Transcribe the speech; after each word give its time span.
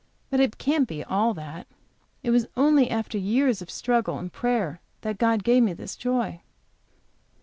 But 0.31 0.39
it 0.39 0.57
can't 0.57 0.87
be 0.87 1.03
all 1.03 1.35
that. 1.35 1.67
It 2.23 2.31
was 2.31 2.47
only 2.57 2.89
after 2.89 3.19
years 3.19 3.61
of 3.61 3.69
struggle 3.69 4.17
and 4.17 4.33
prayer 4.33 4.81
that 5.01 5.19
God 5.19 5.43
gave 5.43 5.61
me 5.61 5.73
this 5.73 5.95
joy. 5.95 6.41